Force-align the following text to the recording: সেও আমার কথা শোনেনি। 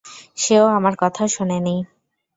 সেও 0.37 0.65
আমার 0.67 0.93
কথা 0.99 1.23
শোনেনি। 1.27 1.75